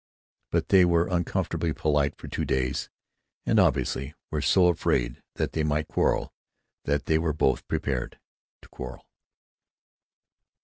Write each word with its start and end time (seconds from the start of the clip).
But 0.49 0.69
they 0.69 0.83
were 0.83 1.07
uncomfortably 1.07 1.73
polite 1.73 2.15
for 2.15 2.27
two 2.27 2.43
days, 2.43 2.89
and 3.45 3.59
obviously 3.59 4.15
were 4.31 4.41
so 4.41 4.65
afraid 4.69 5.21
that 5.35 5.51
they 5.51 5.61
might 5.63 5.87
quarrel 5.89 6.33
that 6.85 7.05
they 7.05 7.19
were 7.19 7.33
both 7.33 7.67
prepared 7.67 8.19
to 8.63 8.67
quarrel. 8.69 9.05